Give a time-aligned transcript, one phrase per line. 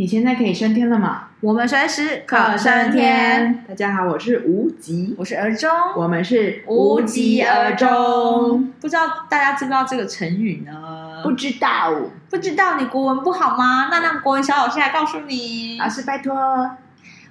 [0.00, 1.28] 你现在可以升天了吗？
[1.42, 3.62] 我们随时可升天。
[3.68, 8.72] 大家好，我是无极，我是而中，我们是无疾而中。
[8.80, 11.20] 不知道大家知不知道这个成语呢？
[11.22, 11.94] 不知道，
[12.30, 13.90] 不知道你国文不好吗？
[13.90, 15.76] 那让国文小老师来告诉你。
[15.78, 16.70] 老师拜托。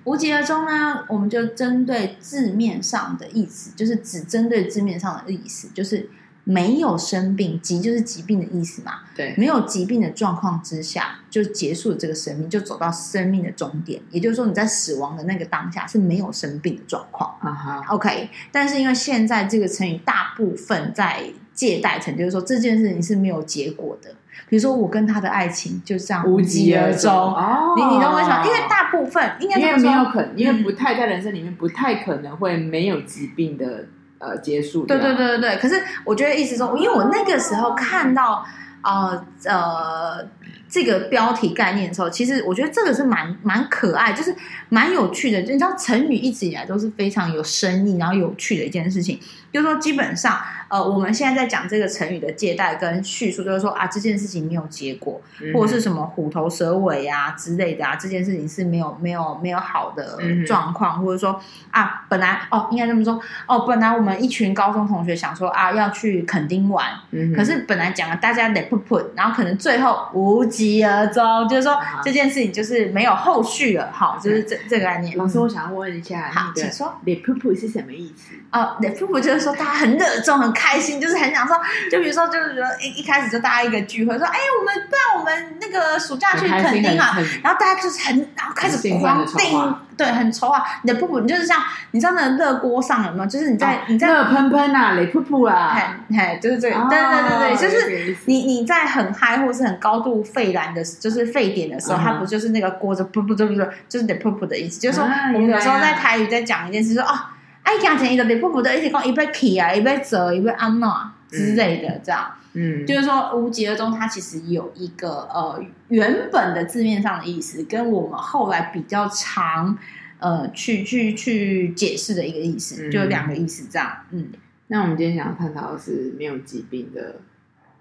[0.03, 6.07] 无疾而终呢，我们就针对字面上的意思，就是只针对字面上的意思，就是。
[6.49, 9.01] 没有生病，疾就是疾病的意思嘛？
[9.15, 14.01] 对，没有疾病的状况之下，就结束了这个生命，就走到生命的终点。
[14.09, 17.29] 也就是说，你在死亡的那个当下是没有生病的状况。
[17.41, 18.31] 啊哈，OK。
[18.51, 21.21] 但是因为现在这个成语大部分在
[21.53, 24.09] 借代成，就是说这件事情是没有结果的。
[24.49, 27.13] 比如说，我跟他的爱情就这样无疾而终。
[27.13, 28.43] 哦，你你懂我意思吗？
[28.43, 33.85] 因为大部分应该因为没有可能，因为不太在人生里面不太可能会没有疾病的。
[34.19, 34.85] 呃，结束。
[34.85, 35.57] 对对对对对。
[35.57, 38.45] 可是我觉得意思说，因为我那个时候看到
[38.83, 40.23] 呃呃
[40.69, 44.33] 这个标题概念的时候，其实我觉得这个是蛮蛮可爱，就是
[44.69, 45.41] 蛮有趣的。
[45.41, 49.19] 就你知道，成语一直以来都是非常有深意，然后有趣的一件事情。
[49.51, 61.41] 就是说，基本上，呃，我们现在在讲这个成语的借代跟叙述，就是说啊，这件事情没有结果，嗯、或者是什么虎头蛇尾啊之类的啊，这件事情是没有没有没有好的状况，嗯、或者说
[61.71, 75.17] 啊，本来哦，应该这么说哦，本来我们一群高中同学想说啊，要去垦丁玩，嗯、可是本来讲了大家得噗噗，然后可能最后无疾而终，就是说、啊、这件事情就是没有后续了，好，就是这这个概念。
[75.17, 78.35] 老师，我想要问一下，好，请说，脸噗噗是什么意思？
[78.51, 79.39] 哦，脸噗噗就是。
[79.39, 81.55] 说大家很热衷、很开心，就是很想说，
[81.89, 90.63] 就比如说，就是说一一开始就大家一个聚会，说，哎，我们不然我们那个暑假去垦丁啊，然后大家就是很，然后开始狂订，对，很愁啊。
[90.83, 91.61] 你的噗噗，你就是像
[91.91, 93.25] 你知道那个热锅上有没有？
[93.27, 95.75] 就是你在、哦、你在热喷喷啊，雷噗噗啊，
[96.09, 107.13] 嘿，嘿，就是这对对对对，就是你你在很嗨或是很高度沸燃的，就是沸点的时候，嗯、它不就是那个锅子噗噗，就不是就是雷噗噗的意思，就是说我们有时候在台语在讲一件事，说啊。
[107.13, 110.91] 哦哎，讲起来就得噗噗的，一直讲一杯起啊，一杯折，一杯安诺
[111.29, 119.77] 之类的，这样，嗯，就是说无疾而终，它其实有一个呃原本的字面上的意思，跟我们后来比较常
[120.19, 123.91] 呃去去去解释的一个意思，嗯、就有两个意思这样。
[124.11, 124.27] 嗯，
[124.67, 127.15] 那我们今天想要探讨的是没有疾病的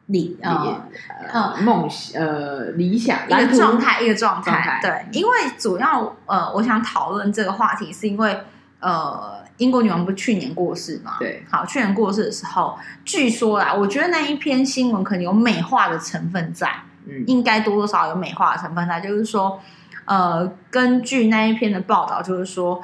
[0.07, 0.89] 理呃
[1.33, 4.81] 呃梦呃理想一个状态一个状态。
[4.81, 8.41] 对，因为主要呃我想讨论这个话题，是因为
[8.81, 9.37] 呃。
[9.59, 11.17] 英国女王不是去年过世嘛？
[11.19, 16.73] 对，好，去年过世的时候，据说啦，我觉得那一篇新闻可能有美化的成分在，
[17.05, 19.61] 嗯，应该多多少少有美化的成分在，就是说，
[20.09, 22.83] 呃，根据那一篇的报道，就是说，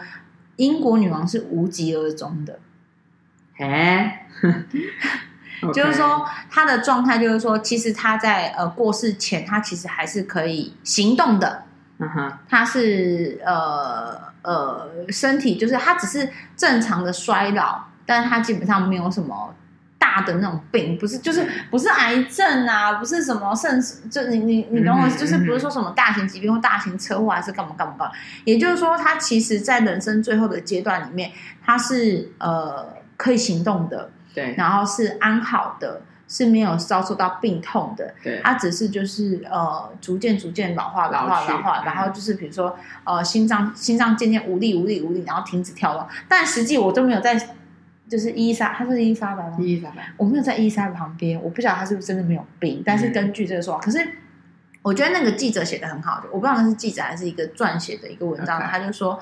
[0.57, 2.59] 英国女王是无疾而终的，
[3.59, 4.27] 哎，
[5.73, 11.65] 就是说她的状态，就是说，其实她在呃过世前，她其实还是可以行动的，
[11.99, 14.33] 嗯哼，她是呃。
[14.45, 19.55] 呃，身体就是她只是正常的衰老，但是他基本上没有什么
[20.15, 23.81] 大的那种病，不是就是不是癌症啊，不是什么肾，
[24.11, 28.13] 就你你你懂我，就是不是说什么大型疾病或大型车祸还是干嘛干嘛干嘛，
[28.45, 31.33] 也就是说，他其实在人生最后的阶段里面，
[31.65, 36.03] 他是呃可以行动的，对，然后是安好的。
[36.27, 46.05] 是没有遭受到病痛的，对，他只是就是呃逐渐逐渐老化老化老化，然后就是比如说呃心脏心脏渐渐无力无力无力，然后停止跳动。
[46.27, 47.37] 但实际我都没有在，
[48.09, 49.57] 就是伊莎，他是伊莎白吗？
[49.59, 52.83] 伊莎白，我没有在伊莎白旁边，我不晓得他是不是真的没有病。
[52.85, 53.99] 但是根据这个说法，可是
[54.83, 59.19] 我觉得那个记者写的很好，我不知道那是记者还是一个撰写的一个文章.他就说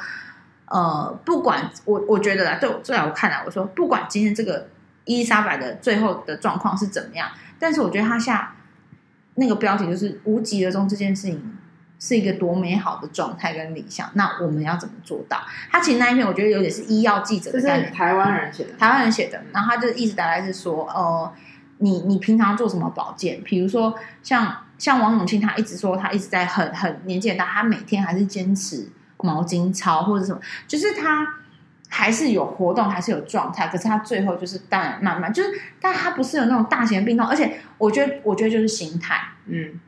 [0.67, 4.69] 呃不管我我觉得啦，对我最好我看来，我说不管今天这个。
[5.05, 7.29] 伊莎白的最后的状况是怎么样？
[7.59, 8.55] 但是我觉得他下
[9.35, 11.59] 那个标题就是“无疾而终”这件事情
[12.05, 14.11] 是一个多美好的状态跟理想。
[14.15, 15.41] 那我们要怎么做到？
[15.71, 19.41] 他其实那一篇我觉得有点是医药记者的概念，台湾人写的，台湾人写的。
[19.53, 21.33] 然后他就意思大概是说，呃，
[21.79, 23.41] 你你平常做什么保健？
[23.45, 28.89] 比如说像像王永庆，他一直说他一直在很很年纪很大，他每天还是坚持
[29.19, 31.37] 毛巾操或者什么，就是他。
[31.95, 39.79] 还是有活动，还是有状态，可是他最后就是当然慢慢就是，但他不是有那种大型的病痛，而且我觉得，我觉得就是心态，嗯，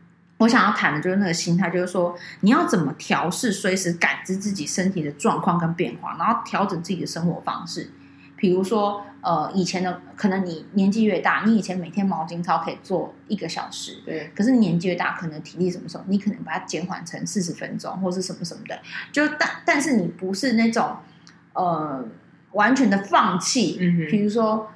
[0.45, 7.91] 我想要谈的就是那个心态，就是说你要怎么调试，随时感知自己身体的状况跟变化，然后调整自己的生活方式。
[8.37, 18.79] 比如说，呃，以前的可能你年纪越大，你以前每天毛巾操可以做一个小时，对，可是年纪越大，可能体力什么时候，你可能把它减缓成四十分钟，或是什么什么的，
[19.11, 20.97] 就但但是你不是那种。
[21.57, 22.05] 呃，
[22.51, 24.69] 完全的放弃，嗯，比如说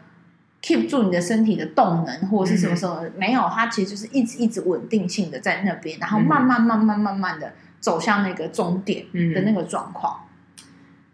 [0.62, 10.20] keep 住你的身体的动能，或者是什么什么，嗯、没有，它其实就是一直一直稳定性的在那边，然后慢慢慢慢慢慢的走向那个终点的那个状况。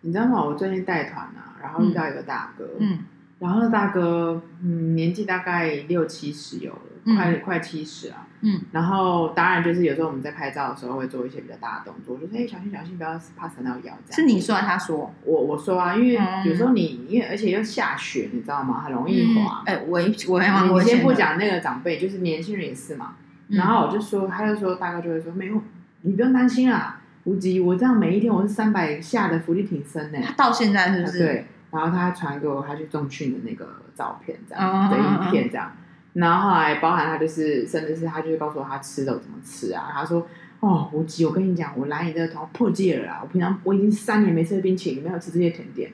[0.01, 0.45] 你知道吗？
[0.45, 2.99] 我最近带团啊，然后遇到一个大哥，嗯，
[3.45, 14.13] 然后大哥嗯年纪大概六七十有了，嗯、快快七十啊，嗯，然后当然就是有时候我们在拍照的时候会做一些比较大的动作，就说哎小心小心，不要怕闪到腰这样。
[14.13, 15.13] 是你说还是他说？
[15.25, 18.81] 我我说啊，因为有时候你因为而且又下雪，你知道吗？
[18.81, 19.63] 很容易滑。
[19.67, 23.17] 哎、嗯，我我我先不讲那个长辈，就是年轻人也是嘛。
[23.49, 25.61] 嗯、然后我就说，他就说大哥就会说没有，
[26.01, 27.03] 你不用担心啊。
[27.25, 31.19] 无极，我这样每一天我是三百下的伏地挺身呢，到现在是不是？
[31.19, 35.73] 对，然后他还传给我他去重训的那个照片，这样的影片这样。
[36.13, 39.91] 然后后来包含他就是，甚至是他就是告诉我他吃的怎么吃啊。
[39.93, 40.25] 他说
[40.61, 43.19] ：“哦，无极，我跟你讲，我来你这个团破戒了啦！
[43.21, 45.91] 我平常我已经三年没吃冰淇淋，没有吃这些甜点，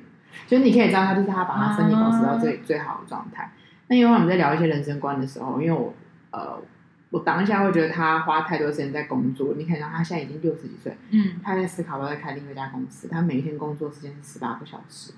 [0.47, 3.51] 所以你可以知道他就是他把他身体保持到最、嗯、最好的状态。
[3.89, 5.95] 那因为我们在聊一些人生观的时候，因为我
[6.31, 6.61] 呃。
[7.13, 15.13] 我当下会觉得他花太多时间在工作，你看到他现在已经六十几岁，嗯，他在思考要再开另一家公司，他每一天工作时间是十八个小时。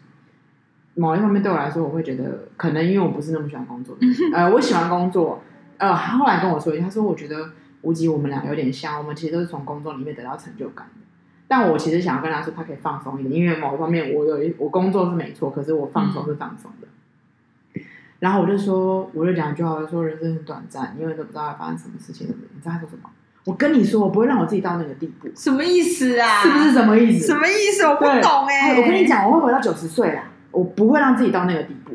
[0.94, 5.42] 某一方面对我来说，我会觉得可能因为我不是那么喜欢工作的，呃，我喜欢工作，
[5.78, 7.50] 呃，他后来跟我说一下，他说我觉得
[7.82, 11.00] 无极我们俩有点像，我们其实都是从工作里面得到成就感的。
[11.48, 16.86] 但我其实想要跟他说，他可以放松一点，因为某一方面我有一我工作是没错，可是我放松是放松的。
[16.86, 17.82] 嗯
[18.22, 22.28] 然后我就说，我就讲一句话，我说人生很短暂，因为都不知道会发生什么事情。
[22.28, 23.10] 你知道他说什么？
[23.44, 25.28] 我跟你说，我不会让我自己到那个地步。
[25.34, 26.40] 什么意思啊？
[26.40, 27.26] 是不是什么意思？
[27.26, 27.84] 什么意思？
[27.84, 28.80] 我不懂哎、欸。
[28.80, 30.22] 我跟你讲，我会活到九十岁啦，
[30.52, 31.92] 我不会让自己到那个地步。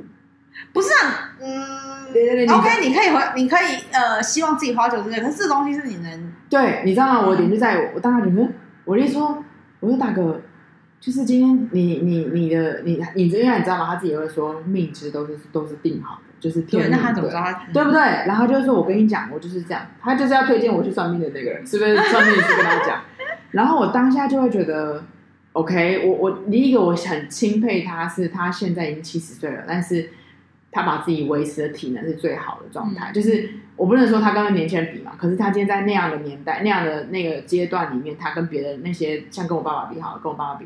[0.74, 7.28] 不是啊，嗯，对对对，OK，你可以回，你可以呃，希望自己活到九十岁，可是这东西是你能对，你知道吗？
[7.28, 8.50] 我点就在我，我当时觉得，
[8.84, 9.44] 我就说，
[9.80, 10.42] 我说大哥，
[11.00, 13.88] 就是今天你你你的你你这样你知道吗？
[13.88, 16.22] 他自己会说，命值都是都是定好的。
[16.40, 17.54] 就是天命，那他怎么知道他？
[17.74, 18.00] 对不对？
[18.00, 19.82] 然后就是说，我跟你讲，我就是这样。
[20.00, 21.96] 他就是要推荐我去算命的那个人，是不是？
[21.96, 23.02] 算命师跟他讲。
[23.52, 25.04] 然后我当下就会觉得
[25.58, 30.10] ，OK，我我第一个我很钦佩他，是他现在已经七十岁了，但是
[30.72, 33.12] 他把自己维持的体能是最好的状态。
[33.12, 40.66] 嗯、就是我不能说他跟年轻人比嘛，可是他今天在那样的年代、那样的那个阶段里面，他跟别的那些像跟我爸爸比好了，跟我爸爸比。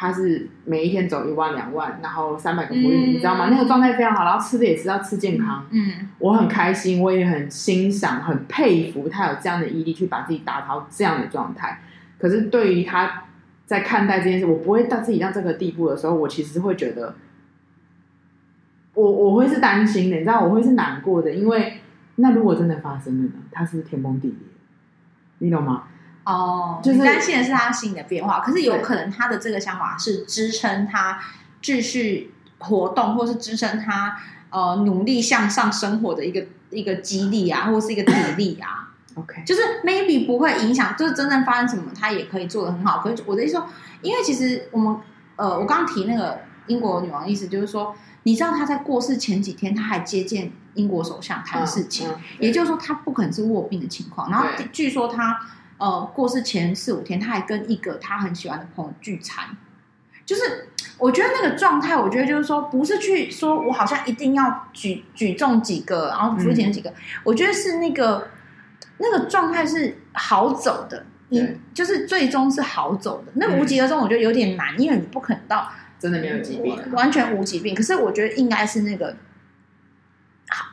[0.00, 3.48] 他是每一天走一万两万，然后三百个伏地，嗯、你知道吗？
[3.50, 5.66] 那个状态非常好，然后吃的也知道吃健康。
[5.72, 11.80] 嗯，我很开心，我也很欣赏、很佩服他有这样的毅力去把自己打到这样的状态。
[12.16, 13.24] 可是对于他
[13.68, 17.14] 在看待这件事，我不会到自己到这个地步的时候，我其实会觉得，
[18.94, 21.82] 我我会是担心的，你知道，我会是难过的，因为
[22.14, 23.32] 那如果真的发生了呢？
[23.52, 24.38] 他是天崩地裂，
[25.40, 25.82] 你懂吗？
[26.24, 31.20] 哦，就是担心的是他心理的变化，可是有可能他的这个想法是支撑他
[31.60, 34.16] 继续活动，或是支撑他
[34.48, 38.87] 呃努力向上生活的一个一个激励啊，或是一个体力啊。
[39.18, 43.00] OK，就是 maybe 不会影响，就是真正发生什么，他也可以做的很好。
[43.00, 43.66] 可是我的意思说，
[44.02, 44.96] 因为其实我们
[45.36, 54.30] 呃，我刚刚提那个英国女王的意思就是说，你知道她在过世前几天，她还接见英国首相谈事情，嗯嗯、也就是说她不可能是卧病的情况。
[54.30, 55.38] 然后据说她。
[55.80, 59.56] 呃，过世前四五天，她还跟一个她很喜欢的朋友聚餐，
[60.26, 68.26] 就是我觉得那个状态，我觉得就是说，不是去说我好像一定要举举重几个，然后举重几个，嗯、我觉得是那个
[68.98, 73.32] 那个状态是好走的，你就是最终是好走的。
[73.34, 77.74] 那无疾而终，我觉得有点难，嗯、因为你不可能到真的没有疾病，完全无疾病。
[77.74, 79.16] 可是我觉得应该是那个，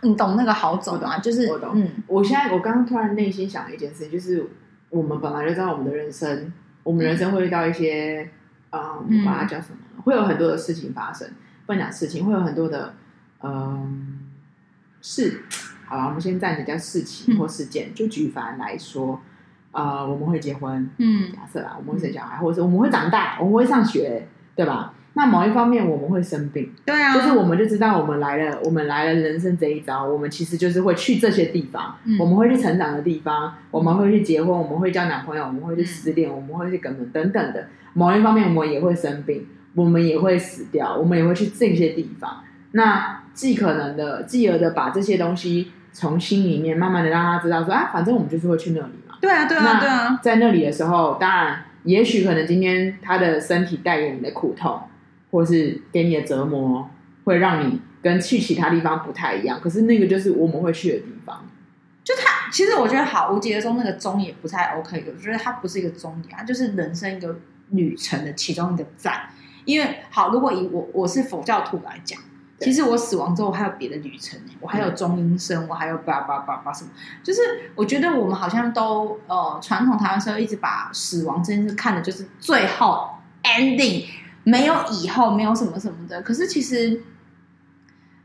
[0.04, 1.20] 你懂那个好走的吗？
[1.20, 1.72] 就是我懂。
[1.76, 4.48] 嗯，我现在我刚刚突然内心想了一件事，就是。
[4.90, 8.30] 我们本来就知道我们的人生，我们人生会遇到一些，
[8.70, 10.02] 嗯，嗯，我把它叫什么？
[10.04, 11.28] 会有很多的事情发生。
[11.66, 12.94] 不能讲事情，会有很多的，
[13.42, 14.20] 嗯，
[15.02, 15.42] 事。
[15.50, 15.65] 好
[15.98, 17.90] 了，我们先暂且叫事情或事件。
[17.90, 19.20] 嗯、就举凡来说，
[19.72, 24.94] 呃，我们会结婚，嗯，假设啦，我们会生小孩，或者是我们会长大，我们会上学，对吧？
[25.18, 37.68] 那某一方面我们会生病，对啊，就是我们就知道我们来了，我们来了人生这一招，我们其实就是会去这些地方，嗯、我们会去成长的地方，我们会去结婚，我们会交男朋友，我们会去失恋，嗯、我们会去等等等等的。
[37.94, 42.44] 某一方面我们也会生病，我们也会死掉，我们也会去这些地方。
[42.72, 49.16] 那尽可能的，继而的把这些东西从心里面慢慢的让他知道说啊，反正我们就是会去那里嘛。
[49.20, 50.20] 对啊，对啊，对啊。
[50.22, 54.80] 在那里的时候，当然，也许可能今天他的身体带给你的苦痛。
[55.32, 56.90] 或是给你的折磨，
[57.26, 59.60] 会让你跟去其他地方不太一样。
[59.60, 61.46] 可是那个就是我们会去的地方。
[62.06, 65.04] 就他，其实我觉得好，无疾而终那个终也不太 OK。
[65.06, 67.38] 我觉得它不是一个终点，它就是人生一个
[67.72, 69.24] 旅程的其中一个站。
[69.66, 72.18] 因为好，如果以我我是佛教徒来讲，
[72.58, 76.90] 其实我死亡之后还有别的旅程，我还有中阴身，我还有叭叭叭叭什么，
[77.22, 77.42] 就是
[77.76, 83.10] 我觉得我们好像都呃传统台湾社会一直把死亡这件事看的就是最后
[83.44, 84.06] ending，
[84.44, 86.22] 没有以后，没有什么什么的。
[86.22, 87.02] 可是其实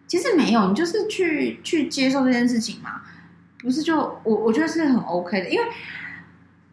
[0.07, 3.03] 其实没有，你就是去去接受这件事情嘛，
[3.59, 5.65] 不是就我我觉得是很 OK 的，因为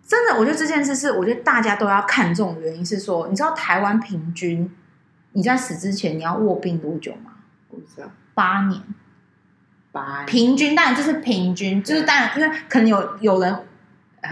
[0.05, 4.71] 真的我觉得这件事是我觉得大家都要看重的原因是说，你知道台湾平均
[5.31, 7.31] 你在死之前你要卧病多久吗？
[7.69, 8.81] 不知道，八年，
[9.91, 13.55] 八年平均，当然就是平均，就是当然，因为可能有有人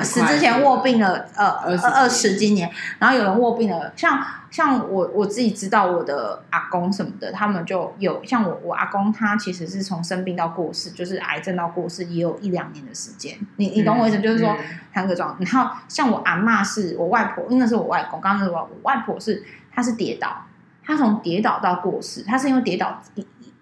[0.01, 13.37] 死之前卧病了，呃，二二十几年，然后有人卧病了，像像我我自己知道我的阿公什么的，他们就有像我我阿公，他其实是从生病到过世，就是癌症到过世，也有一两年的时间。
[13.57, 14.55] 你你懂我意思，就是说
[14.93, 15.37] 三个状。
[15.39, 20.45] 然后像我阿妈是我外婆，因为那是我外公，刚刚那个我外婆是她是跌倒。
[20.85, 23.01] 他从跌倒到过世，他是因为跌倒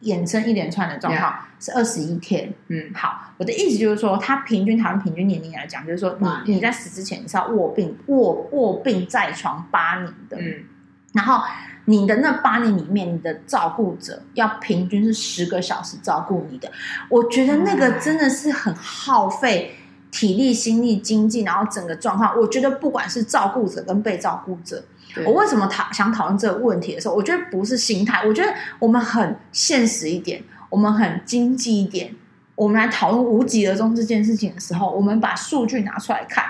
[0.01, 2.53] 衍生一连串的状况.是二十一天。
[2.67, 10.35] 嗯，好，我的意思就是说，他平均台湾平均年龄来讲，就是说你，你你在死之前你是要卧病卧卧病在床八年的。
[10.37, 10.65] 嗯，
[11.13, 11.41] 然后
[11.85, 16.69] 你的那八年里面，你的照顾者要平均是十个小时照顾你的。
[17.07, 19.73] 我觉得那个真的是很耗费
[20.11, 24.83] 体力、心力、经济，然后整个状况，我觉得不管是照顾者跟被照顾者。
[25.13, 32.13] 对我为什么讨想讨论这个问题的时候，我觉得不是心态，我觉得我们很现实一点，我们很经济一点，
[32.55, 36.45] 我们来讨论无疾而终这件事情的时候，我们把数据拿出来看，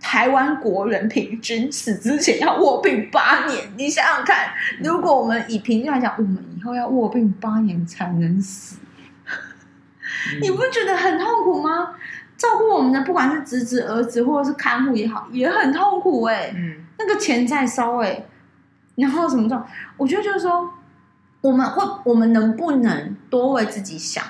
[0.00, 4.50] 台湾国人平均死之前要卧病八年，你想想看，
[4.82, 8.76] 如果我们以平均来讲，我们以后要卧病八年才能死，
[9.26, 11.94] 嗯、 你不觉得很痛苦吗？
[12.36, 16.54] 照顾我们的不管是侄子、儿子，或者是看护也好，也很痛苦哎、欸。
[16.56, 16.83] 嗯。
[17.06, 18.24] 那个钱在烧哎，
[18.96, 19.66] 然后什么状？
[19.96, 20.70] 我觉得就是说，
[21.42, 24.24] 我们会，我们能不能多为自己想，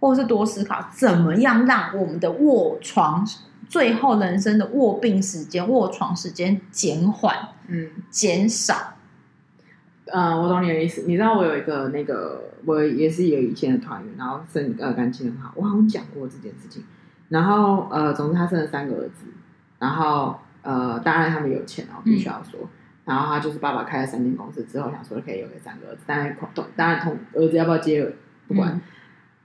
[0.00, 3.24] 或者是多思考，怎么样让我们的卧床
[3.68, 7.36] 最后人生的卧病时间、卧床时间减缓，
[7.68, 8.94] 嗯，减少。
[10.06, 11.02] 嗯，我懂你的意思。
[11.06, 16.82] 你知道我有一个那个，我也是有以前的团员，然后生呃感情很好，我好像讲过这件事情。
[17.28, 19.26] 然后呃，总之他生了三个儿子，
[19.78, 20.36] 然后。
[20.66, 22.58] 呃，当然他们有钱哦，必须要说。
[22.62, 22.68] 嗯、
[23.04, 28.12] 然后他就是爸爸开了三间公司之后，想说可以有个三个儿子，当然同当然同儿子要不要接
[28.48, 28.72] 不管。
[28.72, 28.80] 嗯、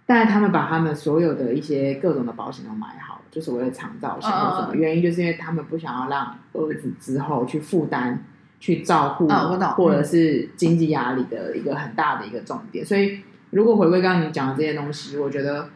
[0.08, 8.24] 但是他们把他们所有的一些各种的保险都买好，就是为了长照险或什么原因，就是因为他们不想要让儿子之后去负担、
[8.60, 12.84] 去照顾，哦、或者是经济压力的一个很大的一个重点。
[12.84, 13.20] 所以，
[13.52, 15.70] 如果回归刚刚你讲的这些东西，我觉得。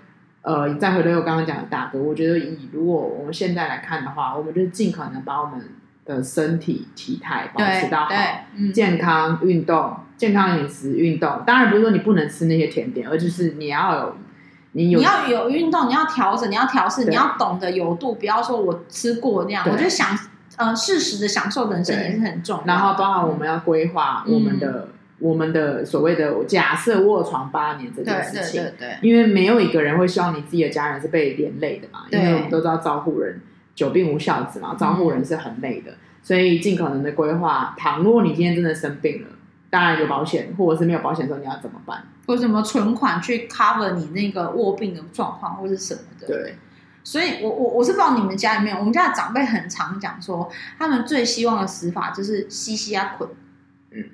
[0.45, 5.59] 呃，再回到我刚刚讲的大哥，我觉得以如果我们现在来看的话，我们就是尽可能把我们
[6.05, 8.11] 的身体体态保持到好，
[8.55, 11.41] 嗯、健康运动、健康饮食运动。
[11.47, 14.15] 当然不是说你不能吃那些甜点，而就是你要有
[14.73, 19.65] 你有你要有运动，你要调整，你要调试，你要懂得有度，不要说我吃过那样。
[19.67, 20.15] 我觉得享
[20.57, 22.63] 呃适时的享受人生也是很重要。
[22.65, 24.89] 然后包含我们要规划我们的。
[25.19, 33.41] 嗯我们的所谓的假设卧床八年这件事情，对对对对，因为没有一个人会希望你自己的家人是被连累的嘛，因为我们都知道照顾人
[33.73, 37.73] 久病无孝子嘛，照顾人是很累的，嗯、所以尽可能的规划。
[37.77, 39.29] 倘若你今天真的生病了，
[39.69, 42.03] 当然有保险，或者是没有保险的时候，你要怎么办？
[42.27, 46.27] 或什么存款去 cover 你那个卧病的状况，或是什么的？
[46.27, 46.55] 对。
[47.05, 53.29] 所以我我我是不知道你们家里面，我们家的长辈很常讲说，他们最希望的死法就是西西啊捆。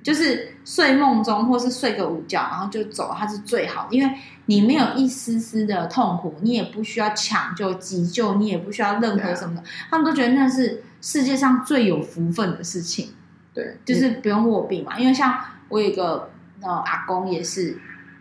[0.04, 13.14] 就是睡梦中，或是睡个午觉，然后就走，它是最好，因为你没有一丝丝的痛苦，你也不需要抢救急救，你也不需要任何什么的，他们都觉得那是世界上最有福分的事情。
[13.54, 15.00] 对，就是不用卧病嘛。
[15.00, 16.30] 因为像我有一个
[16.62, 17.78] 呃阿公也是，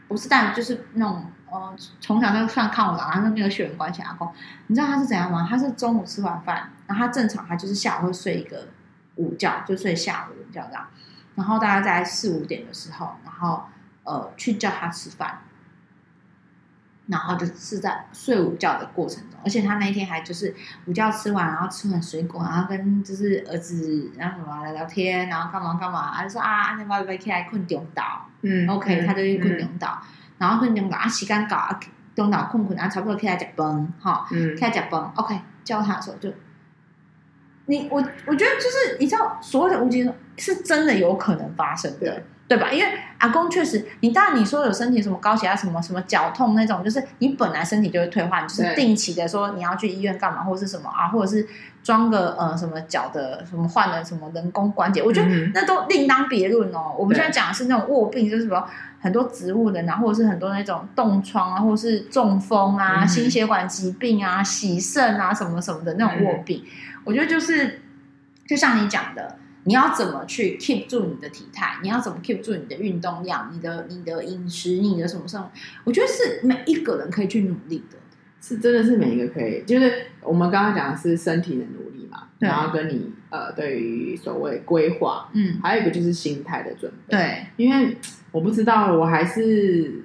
[0.09, 4.29] 不是但就是那种呃从小就算看我长大，他没有血缘关系阿公，
[4.69, 5.47] 你知道他是怎样吗？
[5.49, 8.69] 他是中午吃完饭，然后他正常他就是下午会睡一个
[9.17, 10.87] 午觉，就睡下午午觉这样。
[11.41, 13.65] 然后大家在四五点的时候，然后
[14.05, 15.41] 呃去叫他吃饭，
[17.07, 20.55] 然后就是在睡午觉的过程中，而且他那一天还就是
[20.85, 30.07] 午觉吃完，然后吃完水果，然后跟就是儿子然后什么聊聊天，然后干嘛干嘛，他就说啊，你妈要起来困中岛，嗯，OK，他就去困中岛，嗯、
[30.39, 31.81] 然后困中岛啊时间到啊
[32.15, 36.31] 中岛困困啊差不多起来食饭哈，嗯，起来食饭，OK，叫他的时候就，
[37.71, 41.99] 你我我觉得就是你知道所谓的无疾是真的有可能发生的。
[42.01, 42.69] 对对吧？
[42.73, 51.47] 因为阿公确实，你当然你说有身体什么高血压、什么什么脚痛那种，就是你本来身体就会退化，你就是定期的说你要去医院干嘛，或者是什么啊，或者是
[51.85, 56.93] 装个呃什么脚的什么换了什么人工关节，我觉得那都另当别论哦。
[56.99, 58.67] 我们现在讲的是那种卧病，就是什么
[59.01, 66.63] 很多植物人，然后或者是很多那种冻疮啊，或者是中风啊、心血管疾病啊、洗肾啊什么什么的那种卧病，
[67.05, 67.81] 我觉得就是
[68.47, 69.37] 就像你讲的。
[69.65, 71.77] 你要怎么去 keep 住你的体态？
[71.83, 73.51] 你要怎么 keep 住你的运动量？
[73.53, 74.79] 你的你的饮食？
[74.79, 75.51] 你的什么什么？
[75.85, 77.99] 我觉得是每一个人可以去努力的，
[78.41, 79.63] 是真的是每一个可以。
[79.67, 87.15] 就是我们刚刚讲的是身体的努力嘛，然后跟你呃对于所谓规划，嗯，还有一个就是心态的准备。
[87.19, 87.99] 对，因为
[88.33, 90.05] 我不知道，我还是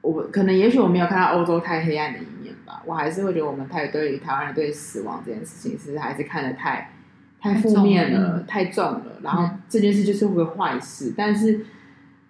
[0.00, 6.92] 我可能也许我没有看到欧洲太黑暗的一面吧，我还是会觉得我们太对于台湾人对死亡这件事情是还是看得太。
[7.38, 11.10] 太负面了，太重了，然后这件事就是会坏事。
[11.10, 11.60] 嗯、但是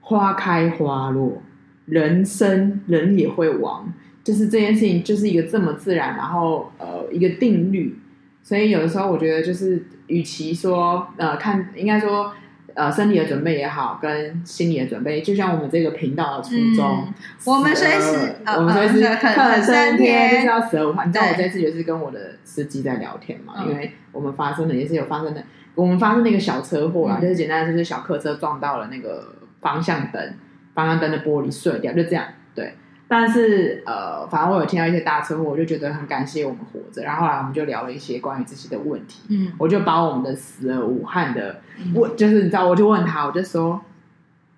[0.00, 1.40] 花开花落，
[1.86, 3.90] 人生人也会亡，
[4.25, 7.96] 就是这件事情就是一个这么自然，然后呃一个定律。
[8.42, 12.32] 所以有的时候我觉得，就是与其说呃看，应该说。
[12.76, 17.14] 呃，身体的准备也好，跟心理的准备，就像我们这个频道的初衷，嗯、
[17.47, 20.92] 我们随时，我们随时肯升天，就是要十二五。
[21.06, 25.42] 你知道我这次也是跟我的司机在聊天嘛，因为我们发生的也是有发生的，
[25.75, 30.35] 我们发生那个小车祸啊，嗯、就是简单的就是小客车撞到了那个方向灯，
[30.75, 32.75] 方向灯的玻璃碎掉，就这样，对。
[33.08, 37.02] 但是呃，反正我有听到一些大车祸，我就觉得很感谢我们活着。
[37.02, 39.22] 然后后来我们就聊了一些关于这些的问题。
[39.28, 41.60] 嗯，我就把我们的死而无憾的
[41.94, 43.80] 问，嗯、就是你知道，我就问他，我就说，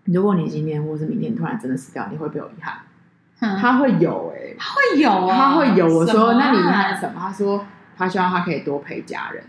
[0.04, 2.78] 如果你今天或是明天突然真的死掉，你会不会有遗憾？
[3.40, 5.86] 嗯、他会有哎、欸，他会有啊，他会有。
[5.86, 7.20] 我说，那你遗憾什么？
[7.20, 9.44] 他说，他希望他可以多陪家人，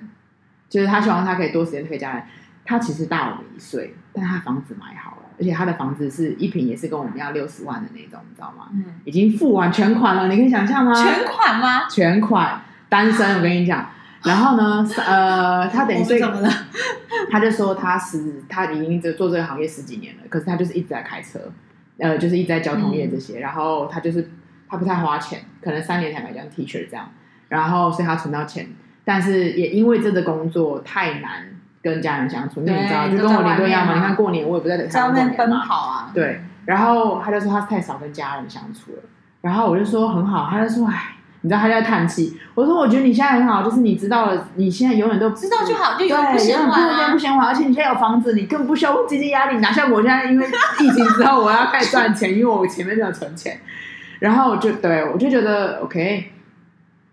[0.68, 2.24] 就是他希望他可以多时间陪家人。
[2.66, 5.19] 他其实大我们一岁，但他房子买好了。
[5.40, 8.68] 而且他的房子是一平，也是跟我们要六十万的那种，你知道吗？
[8.74, 10.94] 嗯，已经付完全款了，你可以想象吗？
[10.94, 11.88] 全款吗？
[11.90, 13.88] 全款，单身，我跟你讲。
[14.24, 16.18] 然后呢，呃，他等于说，
[17.32, 21.40] 他就说他是他已经做做这个行业十几年了，可是他就是一直在开车，
[22.00, 23.40] 呃，就是一直在交通业这些。
[23.40, 24.30] 嗯、然后他就是
[24.68, 27.10] 他不太花钱，可能三年才买一张 T 恤这样。
[27.48, 28.68] 然后所以他存到钱，
[29.06, 31.59] 但是也因为这个工作太难。
[31.82, 33.96] 跟家人相处，那你知道，就跟我邻居一样嘛。
[33.96, 36.12] 你看过年，我也不在等他过年嘛。
[36.14, 39.04] 对，然后他就说他太少跟家人相处了。
[39.42, 42.38] 然后我就说很好，他就说哎，你知道他在叹气。
[42.54, 47.48] 我说我觉得你现在很好，就是你知道了，你现在永远都知道就好，就永远不嫌晚，不嫌晚。
[47.48, 49.60] 而且你现在有房子，你更不需要经济压力。
[49.60, 50.46] 哪像我现在，因为
[50.82, 53.58] 疫情之后我要开始赚钱，因为我前面没有存钱。
[54.20, 56.34] 然后我就对我就觉得 OK，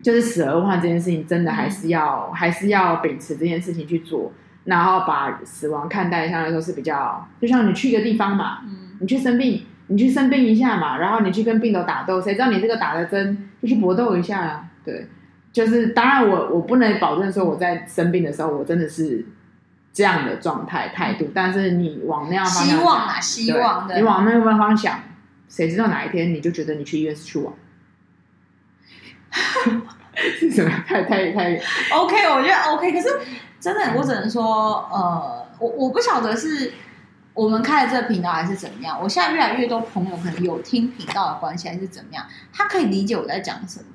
[0.03, 4.33] 就是死而无憾这件事情，真的还是要还是要秉持这件事情去做。
[4.67, 14.65] 然后把死亡看待相对来说是比较，就像你去一个地方嘛，嗯、你去生病，你去生病一下嘛，然后你去跟病毒打斗，谁知道你这个打的针就去搏斗一下啊？
[14.83, 15.07] 对，
[15.53, 19.25] 就是当然我我不能保证说我在生病的时候我真的是
[19.93, 24.99] 这样的状态态度，但是你往那样方希望啊，希望的，你往那个方向想，
[25.47, 27.53] 谁知道哪一天你就觉得你去医院是去玩？
[30.37, 30.69] 是什么？
[30.85, 31.55] 太太太
[31.95, 33.07] OK，我觉得 OK，可是。
[33.59, 36.73] 真的，我只能说，呃，我我不晓得是
[37.33, 38.99] 我们开了这个频道还是怎么样。
[39.01, 43.85] 我现在越来越多朋友可能有听频道的关系还是怎么样，他可以理解我在讲什么。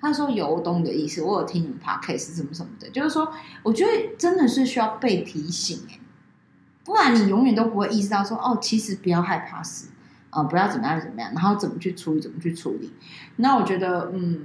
[0.00, 5.98] 他说有，我懂你的意思，我有听你们 podcast 什么什么的，就是说，我觉得真的是需要被提醒哎，
[6.84, 9.88] 不然你永远都不会意识到说，哦，其实不要害怕死，
[10.30, 12.92] 嗯、呃，不要怎么样怎么样，然后怎么去处理，怎么去处理。
[13.36, 14.44] 那我觉得，嗯。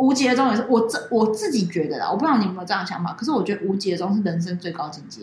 [0.00, 3.12] 无疾而终也是我自我自己觉得啦，我不知道你有没有这样的想法。
[3.12, 5.22] 可是我觉得无疾而终是人生最高境界。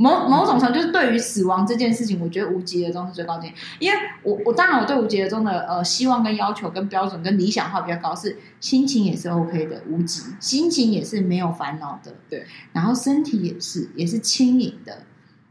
[0.00, 3.56] 某某种程度就是对于死亡这件事情，我觉得无疾而终是最高境界。
[3.80, 12.46] 因为我我当然我对无疾而终的呃希望跟要求跟标准跟理想化比较高，是心情也是 OK 的，无疾，心情也是没有烦恼的，对。
[12.72, 15.02] 然后身体也是也是轻盈的。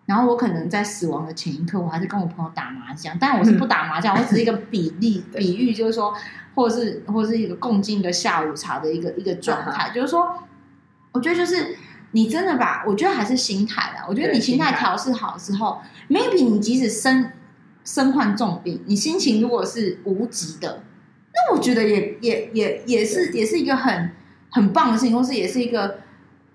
[0.07, 6.11] 然后我可能在死亡的前一刻，我还是跟我朋友打麻将，但我是不打麻将，我只是一个比例 比喻，就是说。
[6.57, 10.27] 或者是，或者是一个共进的下午茶的一个一个状态， 就是说，
[11.11, 11.77] 我觉得就是
[12.13, 14.03] 你真的把，我觉得还是心态啦。
[14.09, 17.31] 我觉得你心态调试好之后，maybe 你即使身
[17.85, 20.81] 身患重病，你心情如果是无极的，
[21.31, 24.09] 那我觉得也也也也是也是一个很
[24.49, 25.99] 很棒的事情，或是也是一个，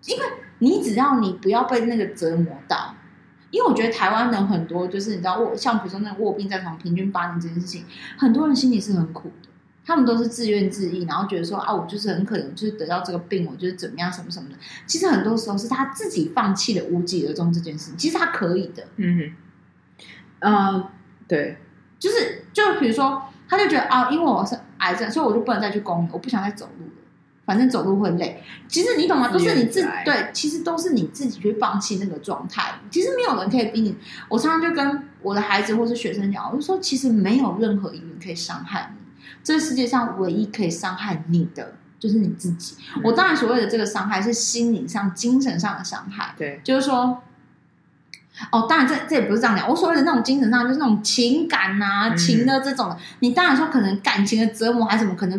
[0.07, 0.23] 因为
[0.59, 2.97] 你只要你不要被那个折磨到，
[3.53, 7.85] 因为我觉得台湾人很多就是你知道卧，像比如说那个卧病在床平均八年这件事情，
[8.19, 9.49] 很多人心里是很苦的。
[9.85, 14.55] 他们都是自怨自艾，然后觉得说啊，我就是很可能就是得到这个病，我就是怎么样什么什么的。
[14.87, 18.85] 其实很多时候是他自己放弃了无疾而终这件事情，其实他可以的。
[18.97, 20.05] 嗯哼，
[20.38, 20.91] 嗯、呃，
[21.27, 21.59] 对，
[21.99, 26.92] 就是就比如说，他就觉得啊，因为我是癌症，所以我就不能再去公园，我不想再走路了，
[27.45, 28.43] 反正走路会累。
[28.69, 29.29] 其实你懂吗？
[29.29, 32.75] 都是你自己对，其实都是你自己去放弃那个状态。
[32.91, 33.97] 其实没有人可以逼你。
[34.29, 39.25] 我常常就跟我的孩子或是学生讲，我就说，其实没有任何一个人可以伤害你。
[39.43, 42.77] 这个世界上唯一可以伤害你的，就是你自己。
[42.97, 46.35] 嗯、我当然所谓的这个伤害是心理上、精神上的伤害。
[46.37, 47.23] 对，就是说。
[48.51, 49.69] 哦，当然这这也不是这样讲。
[49.69, 52.97] 我所谓的那种精神上，就是那种情感啊、嗯、情的这种的。
[53.21, 55.39] 你当然说可能感情的折磨还是什么，可能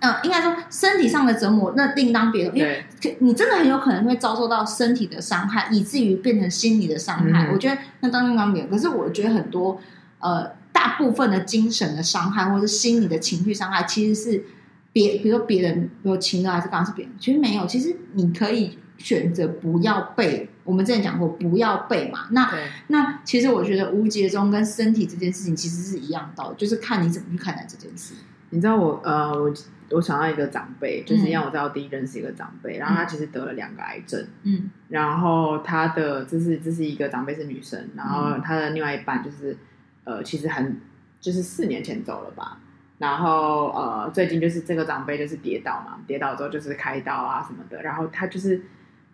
[0.00, 2.56] 嗯、呃，应该说身体上的折磨那另当别论。
[2.56, 2.84] 因为
[3.20, 7.46] 你真的很有可能会遭受到身体的伤害，以至于变成心理的伤害。
[7.46, 8.70] 嗯、我觉得那当另当别论。
[8.74, 9.80] 可是我觉得很多
[10.18, 14.44] 呃，大部分的精神的伤害或者是心理的情绪伤害，其实是
[14.92, 17.66] 别，比如说别人有情的还是刚刚是别人，其实没有。
[17.66, 18.78] 其实你可以。
[19.02, 22.28] 选择不要背，我们之前讲过不要背嘛。
[22.30, 28.14] 那对那其实我觉得无节中跟身体这件事情其实是一样的，就是看你怎么去看待这件事。
[28.50, 29.52] 你知道我呃，我
[29.90, 39.56] 我想到一个长辈，就是让我知道第一认识一个长辈，嗯、然后他其实得了两个癌症，嗯，然后他的这是这是一个长辈是女生，然后他的另外一半就是
[40.04, 40.80] 呃，其实很
[41.20, 42.58] 就是四年前走了吧。
[42.98, 48.62] 然后呃，最近就是这个长辈就是跌倒嘛，跌倒之后就是开刀啊什么的，然后他就是。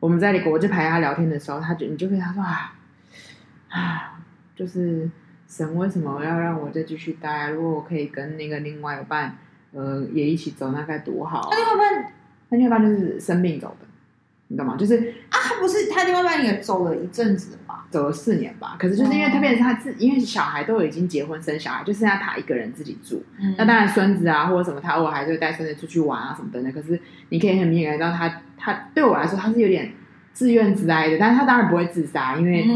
[0.00, 2.72] 我们在里，我就陪他聊天的时候，他就你就跟他说啊
[3.68, 4.20] 啊，
[4.54, 5.10] 就是
[5.48, 7.48] 神为什么要让我再继续待？
[7.50, 9.36] 如果我可以跟那个另外一半，
[9.72, 11.48] 呃，也一起走，那该多好啊！
[11.50, 12.12] 那另外一半，
[12.48, 13.86] 他另外一半就是生病走的，
[14.46, 14.76] 你懂吗？
[14.78, 14.96] 就是
[15.30, 17.84] 啊，他不是他另外一半也走了一阵子了吧？
[17.90, 18.76] 走了四年吧。
[18.78, 23.24] 可是就是因为他变成他自，因为小孩都已经结婚生小孩，就剩下他一个人自己住。
[23.40, 26.70] 嗯、那当然孙子啊或者什么，他偶尔还是会带孙子出去玩啊什么的。
[26.70, 28.42] 可是你可以很明显感觉到他。
[28.58, 29.92] 他对我来说，他是有点
[30.32, 32.66] 自怨自哀的，但是他当然不会自杀，因为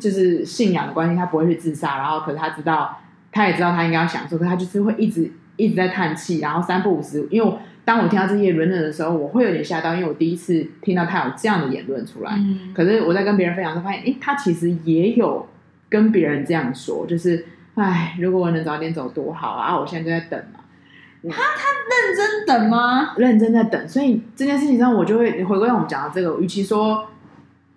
[0.00, 1.98] 就是信仰的关系，他不会去自杀。
[1.98, 2.98] 然后，可是他知道，
[3.30, 7.26] 他也知道他应该要享受，可是他就是会一直一直在叹气，然后三不五时。
[7.30, 12.32] 因为我当我听到这些言论的时候，我会有点吓到，因为我第一次听到他有这样的言论出来。
[12.36, 15.46] 嗯、可是我在跟别人分享的时候，发现，诶，他其实也有
[15.88, 19.78] 跟别人这样说，就是，哎，如果我能早点走多好啊！
[19.78, 20.57] 我现在就在等嘛。
[21.22, 23.14] 他他认真等吗？
[23.16, 26.38] 认真在等，所以这件事情上，我就会回归我们讲的这个。
[26.40, 27.08] 与其说，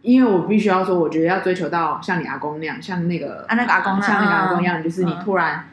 [0.02, 5.66] 因为我必须要说，我觉得要追求到像你阿公那样，像那个啊那个阿公，像那个阿公一样，就是你突然，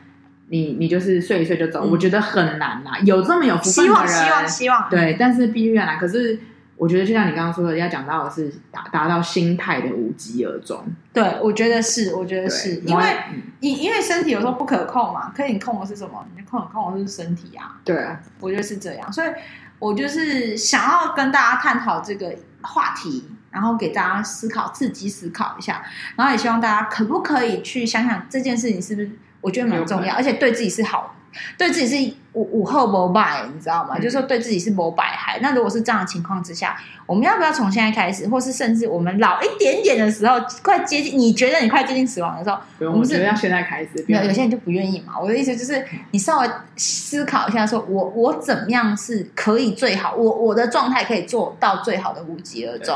[0.49, 2.93] 你你就是睡一睡就走，我觉得很难呐。
[3.05, 5.97] 有这么有福分的人，希望希望对，但是必须要来。
[5.97, 6.39] 可是。
[6.79, 10.83] 我觉得就像你刚刚说的，要讲到的是达达到心态的无疾而终。
[11.13, 13.05] 对，我觉得是，我觉得是因为
[13.61, 16.25] 你、嗯、因为身体有时候不可控嘛，可以你控的是什么？
[16.37, 17.81] 你控控的是身体啊。
[17.85, 19.29] 对啊，我觉得是这样，所以
[19.81, 25.83] 我就是想要跟大家探讨这个话题，然后给大家思考，刺激思考一下，
[26.17, 29.11] 然后也希望大家可不可以去想想这件事情是不是？
[29.41, 31.18] 我觉得蛮重要，而且对自己是好的。
[31.57, 33.97] 对自己是午午后膜拜，你知道吗？
[33.97, 35.39] 嗯、就是说对自己是膜拜害。
[35.41, 42.59] 那如果是这样的情况之下，我们要不要从现在开始，或是甚至我们老一点点的时候，快接近，你觉得你快接近死亡的时候，
[42.93, 44.05] 我们是我要现在开始。
[44.07, 45.15] 有有些人就不愿意嘛。
[45.21, 52.95] 我的意思就是，你稍微思考一下说，说我我怎么样是可以最好，我我的状态可以做到最好的无疾而终。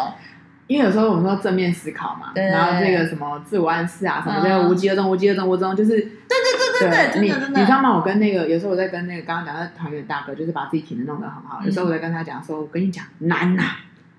[0.69, 7.95] 因为有时候我们说正面思考嘛，然后这个什么自我暗示啊，什么这个无疾而终，无疾而终，无疾而终，就是对对对对对，你你知道吗？
[7.95, 11.61] 我跟那个有时候我在跟那个刚刚讲的团员大哥，就是把自己体能弄得很好。
[11.65, 13.63] 有时候我在跟他讲说，我跟你讲难呐，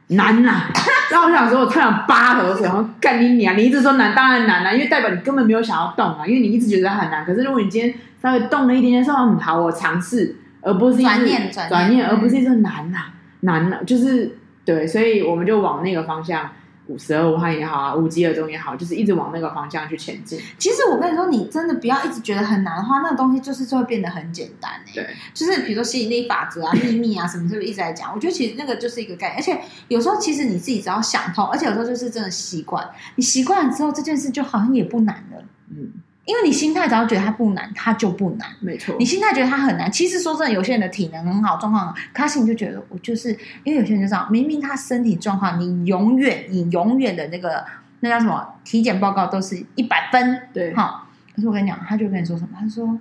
[0.07, 0.65] 难呐。
[1.09, 3.57] 然后我想说，我突然八头水，然后干你娘！
[3.57, 7.25] 你一直说难，当然难啊，因为代表你根本没有想要动啊，因为你一直觉得它很难。
[7.25, 12.99] 可是如果你今天稍微动了一点点，说嗯好，我尝试，而不是转念转念，而不是说难呐
[13.39, 14.37] 难呐，就是。
[14.65, 16.49] 对，所以我们就往那个方向，
[16.87, 20.39] 五十二武汉也好啊，五 G 二中也好，就是一直往那个方向去前进。
[20.57, 24.93] 其实我跟你说，你真的不要一直觉得很难的话，那个东西就是就会变得很简单诶。
[24.93, 28.13] 对，就是比如说吸引力法则啊、秘密啊什么，是不是一直在讲？
[28.13, 35.43] 我觉得其实那个就是一个概念，而且有时候其实你自己只要想通，而且有时候就是真的习惯，你习惯了之后，这件事就好像也不难了。
[35.69, 35.91] 嗯。
[36.25, 38.47] 因为你心态只要觉得它不难，它就不难。
[38.61, 47.65] 没错，你心态觉得它很难，其实说真的，有些人的体能很好，状况好，他心里就觉得我就是，因为有些人就这样，明明他身体状况，你永远你永远的那个
[47.99, 51.07] 那叫什么体检报告都是一百分，对，哈。
[51.35, 52.57] 可是我跟你讲，他就跟你说什么？
[52.57, 52.97] 他说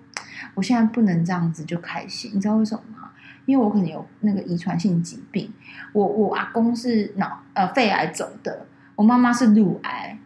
[0.54, 3.10] 我现在不能这样子就开心，你知道为什么吗？
[3.46, 5.52] 因为我可能有那个遗传性疾病，
[5.92, 10.18] 我我阿公是脑呃肺癌走的，我妈妈是乳癌，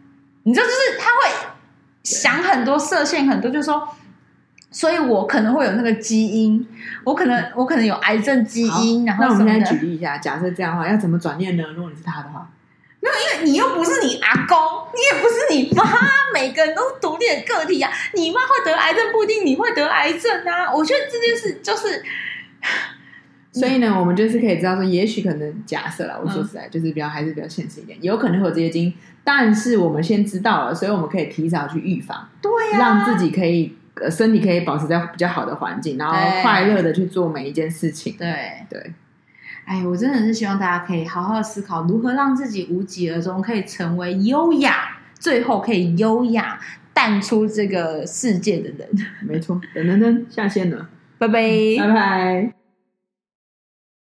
[0.43, 1.56] 你知道就是他会。
[2.07, 3.85] 想很多，设限很多，就是说，
[4.71, 6.65] 所以我可能会有那个基因，
[7.03, 9.05] 我可能我可能有癌症基因。
[9.05, 11.63] 然后那我们现在举例一下，假设这样的话，要怎么转念呢？
[11.75, 12.49] 如果你是他的话，
[13.01, 14.57] 没有，因为你又不是你阿公，
[14.93, 15.83] 你也不是你妈，
[16.33, 17.91] 每个人都是独立的个体啊。
[18.13, 20.73] 你妈会得癌症，不一定你会得癌症啊。
[20.73, 22.03] 我觉得这件事就是。
[23.59, 28.93] 所以呢，我们就是可以知道说，也许可能假设了，我说实在，就是比较还是比较现实一点，有可能会有这些基因，
[29.23, 38.15] 但是我们先知道了，所以我们可以提早去预防，对呀，让自己可以呃身体可以保持在比较好的环境，然后快乐的去做每一件事情。
[38.17, 38.93] 对对，
[39.65, 46.59] 哎，我真的是希望大家可以好好思考如何让自己无疾而终，可以成为优雅，最后可以优雅
[46.93, 48.87] 淡出这个世界的人。
[49.21, 51.41] 没错，等等等，下线了，拜拜，
[51.79, 52.56] 拜拜。